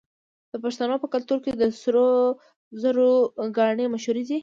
[0.51, 2.07] د پښتنو په کلتور کې د سرو
[2.81, 3.09] زرو
[3.57, 4.37] ګاڼې مشهورې دي.